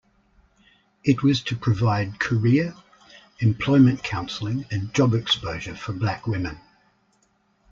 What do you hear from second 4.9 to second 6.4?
job exposure for black